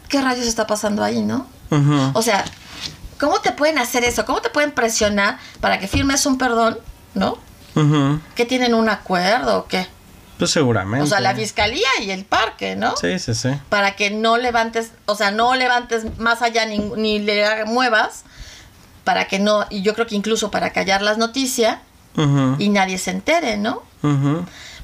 [0.10, 1.46] qué rayos está pasando ahí, ¿no?
[2.14, 2.46] O sea,
[3.20, 4.26] ¿cómo te pueden hacer eso?
[4.26, 6.78] ¿Cómo te pueden presionar para que firmes un perdón,
[7.14, 7.38] ¿no?
[7.76, 8.20] Ujú.
[8.36, 9.88] ¿Que tienen un acuerdo o qué?
[10.38, 11.04] Pues seguramente.
[11.04, 12.96] O sea, la fiscalía y el parque, ¿no?
[12.98, 13.50] Sí, sí, sí.
[13.70, 18.24] para que no levantes, o sea, no levantes más allá ni, ni le muevas,
[19.06, 21.78] para que no, y yo creo que incluso para callar las noticias
[22.60, 23.84] y nadie se entere, ¿no?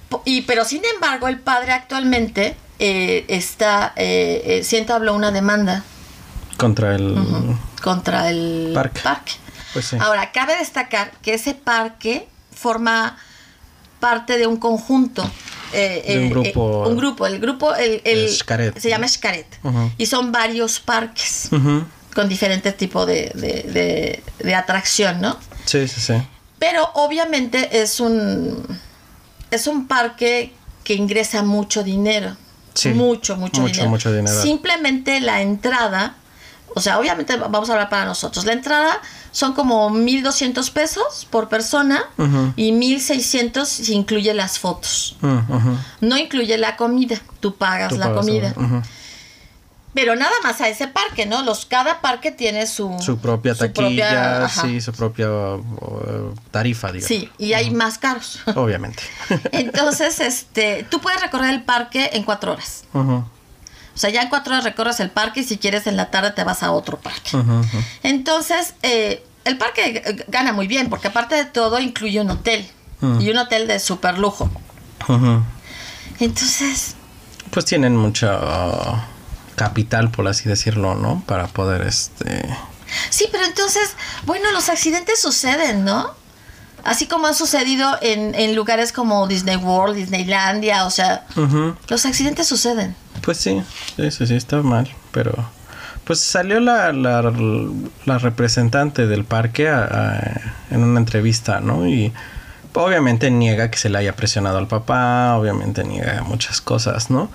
[0.10, 4.63] Po- Y, pero sin embargo, el padre actualmente eh, está, eh, eh,
[5.13, 5.84] una demanda
[6.62, 7.15] Contra el...
[7.82, 9.02] contra el Parque.
[9.02, 9.34] parque.
[9.74, 9.97] Pues sí.
[10.00, 13.17] Ahora, cabe destacar que ese parque forma
[14.00, 15.30] parte de un conjunto.
[15.74, 18.30] eh, De un eh, grupo- eh, un grupo, el grupo, el,
[18.78, 19.47] se llama Xcaret.
[19.63, 19.91] Ujú.
[19.97, 21.50] Y son varios parques
[22.13, 25.38] con diferentes tipos de, de- de- de atracción, ¿no?
[25.65, 26.13] Sí, sí, sí.
[26.60, 28.63] Pero obviamente es un,
[29.50, 32.36] es un parque que ingresa mucho dinero.
[32.74, 32.89] Sí.
[32.89, 33.89] Mucho, mucho, Mucho, dinero.
[33.89, 34.41] mucho dinero.
[34.41, 36.15] Simplemente la entrada,
[36.75, 38.45] o sea, obviamente vamos a hablar para nosotros.
[38.45, 38.99] La entrada
[39.31, 42.53] son como 1.200 pesos por persona Ujú.
[42.55, 45.15] y 1.600 si incluye las fotos.
[45.21, 45.75] Mm.
[46.01, 48.53] No incluye la comida, tú pagas Tú la pagas, comida.
[49.93, 51.41] Pero nada más a ese parque, ¿no?
[51.43, 52.95] Los, cada parque tiene su...
[53.01, 54.62] Su propia su taquilla, propia- ajá.
[54.62, 57.07] sí, su propia uh, tarifa, digamos.
[57.10, 58.39] Sí, y hay más caros.
[58.55, 59.03] Obviamente.
[59.51, 62.86] Entonces, este, tú puedes recorrer el parque en cuatro horas.
[62.93, 63.25] Ujú,
[63.93, 66.32] O sea, ya en cuatro horas recorres el parque y si quieres en la tarde
[66.32, 67.32] te vas a otro parque.
[68.04, 72.65] Entonces, eh, el parque g- gana muy bien porque aparte de todo incluye un hotel.
[73.19, 74.49] Y un hotel de super lujo.
[76.19, 76.95] Entonces,
[77.49, 78.97] Pues tienen mucho uh,
[79.56, 81.23] capital, por así decirlo, ¿no?
[81.25, 82.45] Para poder, este...
[83.10, 86.13] sí, pero entonces, bueno, los accidentes suceden, ¿no?
[86.84, 91.26] Así como han sucedido en, en lugares como Disney World, Disneylandia, o sea,
[91.88, 92.96] los accidentes suceden.
[93.22, 93.62] Pues sí,
[93.98, 95.34] sí, sí, está mal, pero...
[96.04, 97.22] Pues salió la, la,
[98.06, 100.41] la representante del parque a- a-
[100.74, 101.88] en una entrevista, ¿no?
[101.88, 102.12] Y
[102.74, 107.30] obviamente niega que se le haya presionado al papá, obviamente niega muchas cosas, ¿no?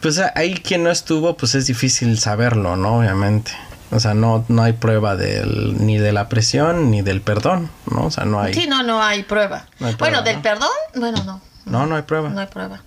[0.00, 2.98] Pues ahí quien no estuvo, pues es difícil saberlo, ¿no?
[3.00, 3.52] Obviamente.
[3.92, 8.06] O sea, no, no hay prueba del, ni de la presión ni del perdón, ¿no?
[8.06, 8.54] O sea, no hay...
[8.54, 9.66] Sí, no, no hay prueba.
[9.80, 11.40] No hay prueba, bueno, del perdón, bueno, no.
[11.64, 12.28] No, no hay prueba.
[12.30, 12.82] No hay prueba.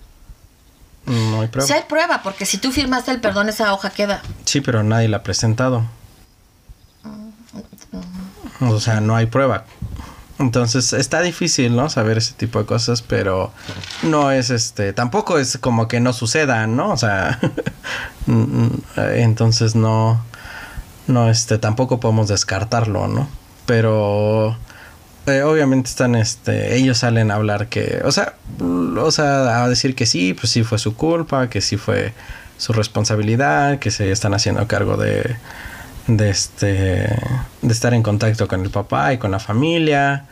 [1.06, 1.66] No hay prueba.
[1.66, 4.22] Sí hay prueba, porque si tú firmaste el perdón, esa hoja queda.
[4.44, 5.84] Sí, pero nadie la ha presentado.
[8.60, 9.64] O sea, no hay prueba.
[10.38, 11.88] Entonces está difícil, ¿no?
[11.90, 13.52] Saber ese tipo de cosas, pero
[14.02, 16.90] no es este, tampoco es como que no sucedan, ¿no?
[16.90, 17.38] O sea,
[18.96, 20.24] entonces no,
[21.06, 23.28] no, este, tampoco podemos descartarlo, ¿no?
[23.66, 24.56] Pero
[25.26, 29.94] eh, obviamente están, este, ellos salen a hablar que, o sea, o sea, a decir
[29.94, 32.12] que sí, pues sí fue su culpa, que sí fue
[32.58, 35.36] su responsabilidad, que se están haciendo cargo de,
[36.06, 40.26] de este, de estar en contacto con el papá y con la familia,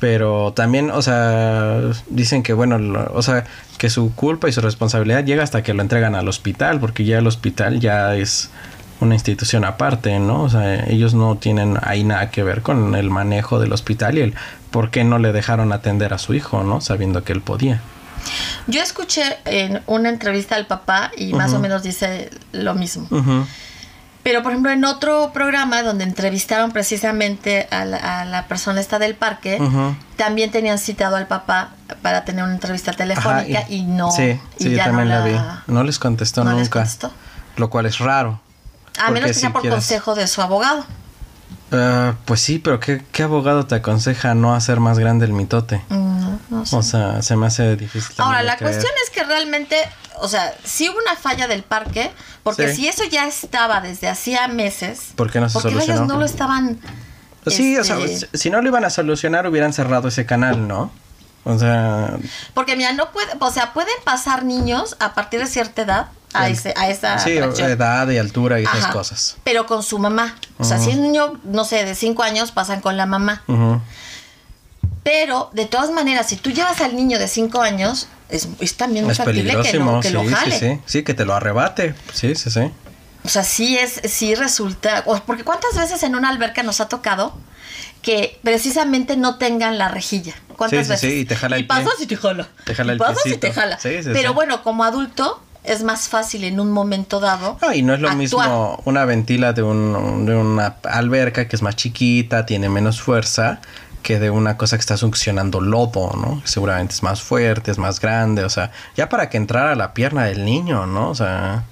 [0.00, 2.78] pero también, o sea, dicen que bueno,
[3.12, 3.44] o sea,
[3.78, 7.18] que su culpa y su responsabilidad llega hasta que lo entregan al hospital, porque ya
[7.18, 8.50] el hospital ya es
[9.00, 10.42] una institución aparte, ¿no?
[10.42, 14.22] O sea, ellos no tienen ahí nada que ver con el manejo del hospital y
[14.22, 14.34] el
[14.70, 16.80] por qué no le dejaron atender a su hijo, ¿no?
[16.80, 17.80] Sabiendo que él podía.
[18.66, 23.08] Yo escuché en una entrevista al papá y más o menos dice lo mismo.
[24.22, 28.98] Pero, por ejemplo, en otro programa donde entrevistaron precisamente a la, a la persona esta
[28.98, 29.60] del parque,
[30.16, 34.10] también tenían citado al papá para tener una entrevista telefónica Ajá, y, no.
[34.10, 35.36] Sí, y sí, yo ya también no la vi.
[35.66, 36.80] No les contestó no les nunca.
[36.80, 37.12] contestó.
[37.56, 38.40] Lo cual es raro.
[39.02, 40.84] A menos que sea si por quieres- consejo de su abogado.
[41.72, 45.82] Ah, pues sí, pero ¿qué, ¿qué abogado te aconseja no hacer más grande el mitote?
[45.88, 46.76] Mm, No, no sé.
[46.76, 48.14] O sea, se me hace difícil.
[48.18, 48.72] Ahora, la creer.
[48.72, 49.76] cuestión es que realmente,
[50.20, 52.76] o sea, sí hubo una falla del parque, porque Sí.
[52.76, 56.12] si eso ya estaba desde hacía meses, ¿Por qué no se porque ellos solucionó?
[56.14, 56.78] no lo estaban...
[57.42, 60.24] Pues sí, o sea, este, si- si no lo iban a solucionar, hubieran cerrado ese
[60.26, 60.90] canal, ¿no?
[61.44, 62.16] O sea,
[62.54, 66.46] Porque mira, no puede, o sea, pueden pasar niños a partir de cierta edad a,
[66.48, 67.70] el- ese, a esa sí, atracción.
[67.70, 69.36] edad y altura y esas cosas.
[69.44, 70.36] Pero con su mamá.
[70.58, 73.42] O sea, si es un niño, no sé, de 5 años, pasan con la mamá.
[75.02, 79.04] Pero, de todas maneras, si tú llevas al niño de 5 años, es, es también
[79.04, 80.58] muy Es factible que, sí, lo sí, jale.
[80.58, 80.80] sí.
[80.86, 81.94] Sí, que te lo arrebate.
[82.12, 82.70] Sí, sí, sí.
[83.24, 87.34] O sea, sí es, sí resulta, porque cuántas veces en una alberca nos ha tocado
[88.02, 90.34] que precisamente no tengan la rejilla.
[90.56, 91.00] ¿Cuántas Sí, sí, veces?
[91.10, 91.68] sí, y te jala el pie.
[91.68, 92.48] pasas y te jala.
[92.64, 93.78] Te jala y el pasas y te jala.
[93.78, 94.34] Sí, sí, Pero sí.
[94.34, 97.58] bueno, como adulto es más fácil en un momento dado.
[97.62, 98.18] No, y no es lo actuar.
[98.18, 103.60] mismo una ventila de, un, de una alberca que es más chiquita, tiene menos fuerza,
[104.02, 106.42] que de una cosa que está succionando lodo, ¿no?
[106.44, 110.24] Seguramente es más fuerte, es más grande, o sea, ya para que entrara la pierna
[110.24, 111.08] del niño, ¿no?
[111.08, 111.64] O sea,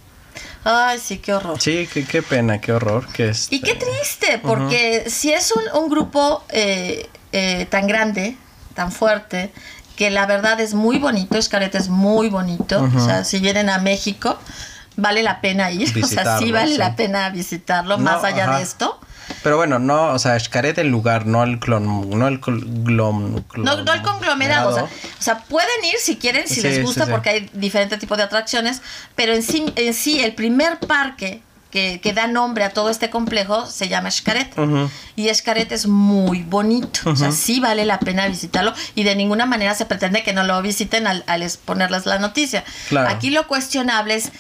[0.64, 1.60] Ay, sí, qué horror.
[1.60, 3.48] sí, qué, qué pena, qué horror que es.
[3.50, 8.36] Y qué triste, porque si es un, un grupo eh, eh, tan grande,
[8.74, 9.52] tan fuerte,
[9.96, 13.78] que la verdad es muy bonito, Escaret es muy bonito, o sea, si vienen a
[13.78, 14.38] México,
[14.96, 16.78] vale la pena ir, o sea, sí Visitarlo, vale sí.
[16.78, 18.56] la pena visitarlo, No, más allá ajá.
[18.58, 18.98] de esto.
[19.44, 23.82] Pero bueno, no, o sea, Xcaret el lugar, no el clon, no el glom- No,
[23.82, 24.84] no el conglomerado, o sea, conglomerado.
[25.18, 27.10] o sea, pueden ir si quieren, si Sí, les gusta, sí.
[27.12, 28.82] porque hay diferentes tipos de atracciones,
[29.14, 33.10] pero en sí, en sí el primer parque que, que da nombre a todo este
[33.10, 34.54] complejo se llama Xcaret.
[35.16, 39.46] Y Xcaret es muy bonito, o sea, sí vale la pena visitarlo y de ninguna
[39.46, 42.62] manera se pretende que no lo visiten al, al exponerles la noticia.
[42.88, 43.08] Claro.
[43.08, 44.30] Aquí lo cuestionable es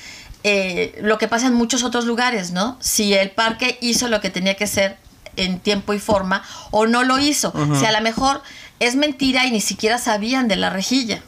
[0.44, 2.76] eh, lo que pasa en muchos otros lugares, ¿no?
[2.80, 4.98] Si el parque hizo lo que tenía que ser
[5.36, 7.52] en tiempo y forma o no lo hizo.
[7.78, 8.42] Si a lo mejor
[8.78, 11.22] es mentira y ni siquiera sabían de la rejilla.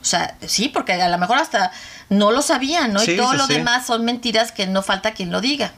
[0.00, 1.72] O sea, sí, porque a lo mejor hasta
[2.08, 3.00] no lo sabían, ¿no?
[3.00, 3.54] Sí, y todo sí, lo sí.
[3.54, 5.72] demás son mentiras que no falta quien lo diga.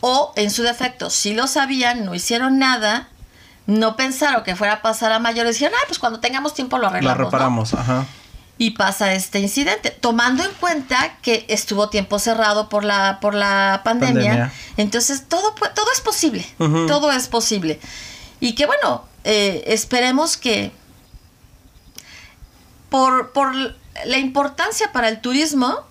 [0.00, 3.08] O en su defecto, sí lo sabían, no hicieron nada,
[3.66, 6.86] no pensaron que fuera a pasar a mayores, dijeron, ah, pues cuando tengamos tiempo lo
[6.86, 7.18] arreglamos.
[7.18, 7.24] ¿no?".
[7.24, 8.06] reparamos, ajá.
[8.60, 13.82] Y pasa este incidente, tomando en cuenta que estuvo tiempo cerrado por la, por la
[13.84, 14.30] pandemia.
[14.30, 14.52] Pandemia.
[14.76, 17.78] Entonces, todo, todo es posible, todo es posible.
[18.40, 20.72] Y que bueno, eh, esperemos que
[22.90, 23.52] por, por
[24.04, 25.86] la importancia para el turismo,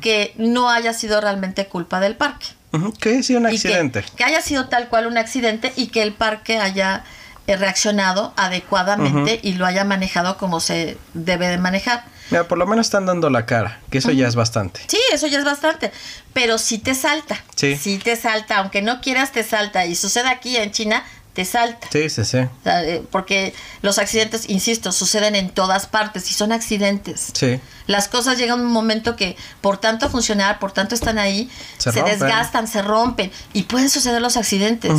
[0.00, 2.46] que no haya sido realmente culpa del parque.
[2.72, 2.92] Ujú.
[2.94, 4.04] Que sí, un que- accidente.
[4.16, 7.04] Que, haya sido tal cual un accidente y que el parque haya
[7.46, 12.04] eh, reaccionado adecuadamente y lo haya manejado como se debe de manejar.
[12.30, 14.80] Mira, por lo menos están dando la cara, que eso ya es bastante.
[14.86, 15.92] Sí, eso ya es bastante,
[16.32, 17.42] pero sí te salta.
[17.54, 18.00] Sí.
[18.02, 21.88] te salta, aunque no quieras te salta y sucede aquí en China, te salta.
[21.90, 22.38] Sí, sí, sí.
[22.38, 27.30] O sea, eh, porque los accidentes, insisto, suceden en todas partes y son accidentes.
[27.32, 27.58] Sí.
[27.86, 31.90] Las cosas llegan a un momento que por tanto funcionar, por tanto están ahí, Se
[31.90, 34.92] desgastan, se rompen y pueden suceder los accidentes.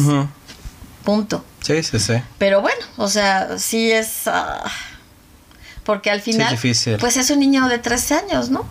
[1.04, 1.44] Punto.
[1.62, 2.14] Sí, sí, sí.
[2.38, 4.28] Pero bueno, o sea, sí es...
[4.28, 4.64] ah,
[5.84, 6.98] porque al final, difícil.
[6.98, 8.66] pues es un niño de 13 años, ¿no?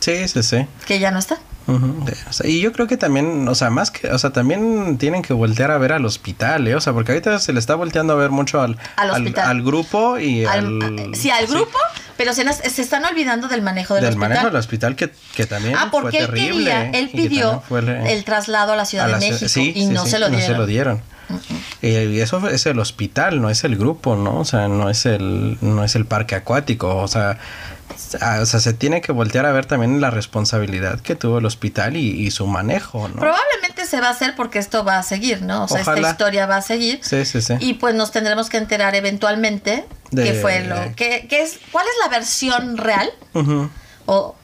[0.00, 0.66] Sí, sí, sí.
[0.86, 1.38] Que ya no está.
[1.68, 2.04] Ujú.
[2.28, 5.22] O sea, y yo creo que también, o sea, más que, o sea, también tienen
[5.22, 6.74] que voltear a ver al hospital, ¿eh?
[6.76, 10.44] O sea, porque ahorita se le está volteando a ver mucho al, Al grupo y
[10.44, 11.14] Al- al...
[11.16, 11.76] sí, al grupo,
[12.16, 14.28] pero se, se están olvidando del manejo del, del hospital.
[14.28, 16.64] manejo del hospital que, que también ah, fue porque él terrible.
[16.70, 16.90] quería, ¿eh?
[16.94, 19.48] él Y que pidió fue el- el traslado a la Ciudad a de la México
[19.48, 20.54] sí, y sí, no, sí, se lo no dieron.
[20.54, 21.02] se lo dieron.
[21.82, 24.38] Y, y eso es el hospital, no es el grupo, ¿no?
[24.38, 26.96] O sea, no es el, no es el parque acuático.
[26.96, 27.38] O sea,
[28.20, 31.46] a- o sea, se tiene que voltear a ver también la responsabilidad que tuvo el
[31.46, 33.16] hospital y, y su manejo, ¿no?
[33.16, 35.64] Probablemente se va a hacer porque esto va a seguir, ¿no?
[35.64, 35.98] O sea, Ojalá.
[36.00, 37.00] esta historia va a seguir.
[37.02, 37.54] Sí, sí, sí.
[37.60, 41.86] Y pues nos tendremos que enterar eventualmente De- qué fue lo qué, qué es cuál
[41.86, 43.10] es la versión real
[44.06, 44.34] o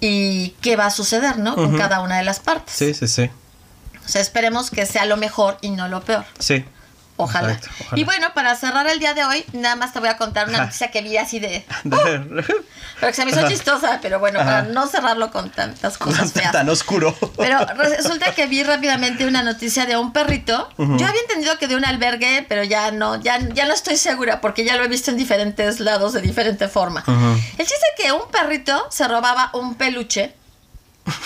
[0.00, 1.54] y qué va a suceder, ¿no?
[1.54, 2.74] Con cada una de las partes.
[2.74, 3.30] Sí, sí, sí.
[4.04, 6.26] O sea, esperemos que sea lo mejor y no lo peor.
[6.38, 6.64] Sí.
[7.16, 7.52] Ojalá.
[7.52, 8.00] Exacto, ojalá.
[8.00, 10.58] Y bueno, para cerrar el día de hoy, nada más te voy a contar una
[10.64, 11.64] noticia que vi así de...
[11.84, 12.44] De-
[13.00, 13.48] Pero que se me hizo Ajá.
[13.48, 16.52] chistosa, pero bueno, para no cerrarlo con tantas cosas feas.
[16.52, 17.14] tan oscuro.
[17.36, 20.68] Pero resulta que vi rápidamente una noticia de un perrito.
[20.78, 24.40] Yo había entendido que de un albergue, pero ya no, ya, ya no estoy segura
[24.40, 27.04] porque ya lo he visto en diferentes lados de diferente forma.
[27.06, 30.34] El chiste es que un perrito se robaba un peluche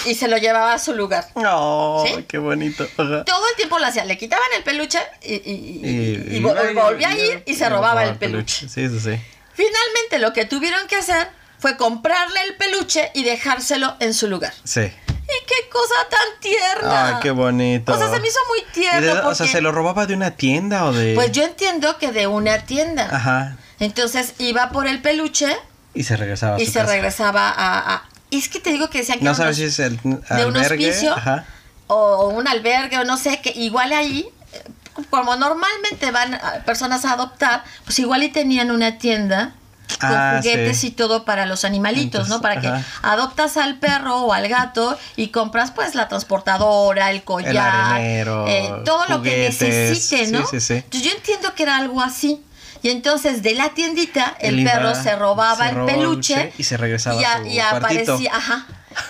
[0.07, 1.27] y se lo llevaba a su lugar.
[1.37, 2.25] No, ¿Sí?
[2.29, 2.85] qué bonito.
[2.97, 3.25] Ajá.
[3.25, 6.75] Todo el tiempo lo hacía, le quitaban el peluche y, y- y- Y, y vol-
[6.75, 8.67] volvía a ir y se robaba el peluche.
[8.67, 8.69] peluche.
[8.69, 9.23] Sí, sí, sí.
[9.55, 14.53] Finalmente lo que tuvieron que hacer fue comprarle el peluche y dejárselo en su lugar.
[14.65, 14.81] Sí.
[14.81, 17.09] ¡Y qué cosa tan tierna!
[17.09, 17.93] Ay, qué bonito.
[17.93, 19.29] O sea, se me hizo muy tierno porque...
[19.29, 21.15] O sea, ¿se lo robaba de una tienda o de...?
[21.15, 23.09] Pues yo entiendo que de una tienda.
[23.13, 23.57] Ajá.
[23.79, 25.55] Entonces iba por el peluche
[25.93, 26.93] Y se regresaba a y su se casa.
[26.93, 30.47] regresaba a, es que te digo que decían que No sabes si es el de
[30.47, 31.45] un hospicio Ajá.
[31.87, 34.63] o un albergue o no sé, que igual ahí, eh,
[35.11, 39.55] como normalmente van a- personas a adoptar, pues igual y tenían una tienda
[40.01, 40.89] con Ah, juguetes sí.
[40.89, 42.43] y todo para los animalitos, ¿no?
[42.43, 47.57] Para que adoptas al perro o al gato y compras pues la transportadora, el collar,
[47.95, 50.41] arenero, eh, todo lo que necesite, ¿no?
[50.41, 50.75] Sí, sí, sí.
[50.75, 52.43] Entonces, yo entiendo que era algo así.
[52.83, 56.53] Y entonces de la tiendita el Él iba, perro se robaba se el peluche peluche
[56.59, 58.67] y se regresaba y, a a- su y aparecía, ajá.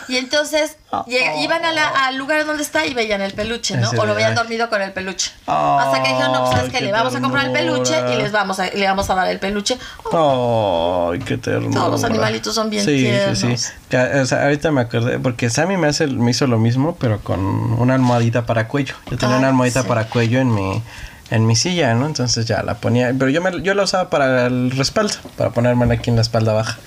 [0.09, 1.04] Y entonces Oh.
[1.07, 3.88] llega- iban a la- al lugar donde está y veían el peluche, ¿no?
[3.88, 5.31] Ese O lo veían dormido con el peluche.
[5.46, 8.16] Ay, Hasta que dijeron, no, pues sabes que le vamos a comprar el peluche y
[8.16, 9.78] les vamos a, le vamos a dar el peluche.
[10.12, 11.74] Ay, qué ternura.
[11.74, 13.38] Todos los animalitos son bien sí, tiernos.
[13.38, 13.72] Sí, sí.
[13.96, 17.40] O sea, ahorita me acordé, porque Sammy me, hace, me hizo lo mismo, pero con
[17.40, 18.94] una almohadita para cuello.
[19.11, 19.88] Yo tenía una almohadita sí.
[19.88, 20.83] para cuello en mi,
[21.30, 22.06] en mi silla, ¿no?
[22.06, 25.94] Entonces ya la ponía, pero yo, me, yo la usaba para el respaldo, para ponérmela
[25.94, 26.78] aquí en la espalda baja.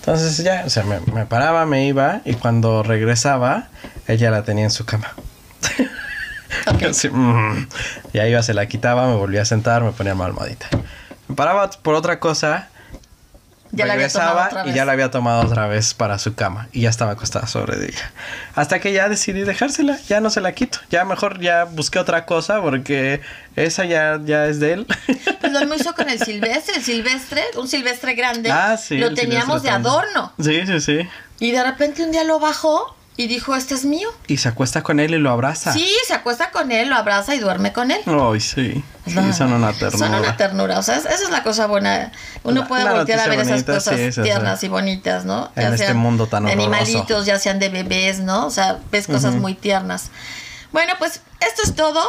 [0.00, 3.68] Entonces ya, o sea, me, me paraba, me iba, y cuando regresaba,
[4.06, 5.12] ella la tenía en su cama.
[6.88, 7.68] Así, mm.
[8.12, 10.66] Ya iba, se la quitaba, me volvía a sentar, me ponía mi almohadita.
[11.28, 12.68] Me paraba por otra cosa,
[13.72, 16.34] Ya la había tomado regresaba otra y ya la había tomado otra vez para su
[16.34, 18.12] cama y ya estaba acostada sobre ella.
[18.54, 20.78] Hasta que ya decidí dejársela, ya no se la quito.
[20.90, 23.20] Ya mejor ya busqué otra cosa porque
[23.56, 24.86] esa ya, ya es de él.
[25.40, 28.50] Pues lo mismo hizo con el silvestre, el silvestre, un silvestre grande.
[28.50, 28.98] ah, sí.
[28.98, 30.32] Lo teníamos de adorno.
[30.40, 31.08] Sí, sí, sí.
[31.40, 34.08] Y de repente un día lo bajó y dijo, este es mío.
[34.28, 35.72] Y se acuesta con él y lo abraza.
[35.72, 38.00] Sí, se acuesta con él, lo abraza y duerme con él.
[38.06, 38.82] Ay, sí.
[39.06, 39.98] Sí, No, son una ternura.
[40.06, 42.12] Son una ternura, o sea, es- esa es la cosa buena.
[42.44, 44.22] Uno La- puede la voltear a ver esas cosas sí, es eso.
[44.22, 45.50] tiernas y bonitas, ¿no?
[45.56, 46.68] En este mundo tan horroroso.
[46.68, 48.46] animalitos, ya sean de bebés, ¿no?
[48.46, 50.10] O sea, ves cosas muy tiernas.
[50.70, 52.00] Bueno, pues esto es todo.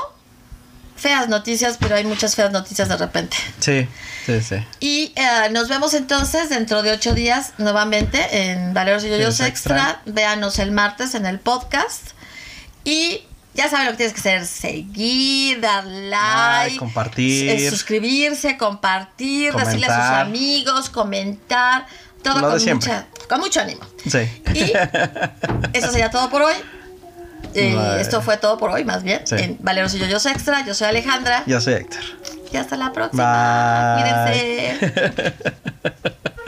[1.00, 3.38] Feas noticias, pero hay muchas feas noticias de repente.
[3.60, 3.88] Sí,
[4.26, 4.56] sí, sí.
[4.80, 9.76] Y eh, nos vemos entonces dentro de ocho días nuevamente en Valeros y Yoyos Extra.
[9.78, 10.02] Extra.
[10.06, 12.10] Véanos el martes en el podcast.
[12.84, 13.22] Y
[13.54, 17.50] ya saben lo que tienes que hacer: seguir, dar like, compartir.
[17.50, 21.86] eh, suscribirse, compartir, decirle a sus amigos, comentar.
[22.22, 23.82] Todo con, mucha, con mucho ánimo.
[24.06, 24.20] Sí.
[24.54, 24.74] Y
[25.74, 26.56] eso sería todo por hoy.
[27.54, 28.02] Eh, Vale.
[28.02, 29.22] Esto fue todo por hoy, más bien.
[29.26, 29.36] Sí.
[29.38, 30.66] En Valeros y Yoyos Extra.
[30.66, 31.44] Yo soy Alejandra.
[31.46, 32.02] Yo soy Héctor.
[32.52, 33.96] Y hasta la próxima.
[33.96, 34.78] Bye.
[34.80, 35.34] Cuídense.